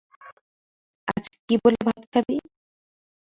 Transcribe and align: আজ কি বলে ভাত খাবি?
আজ 1.07 1.25
কি 1.39 1.55
বলে 1.63 1.79
ভাত 1.87 2.01
খাবি? 2.13 2.35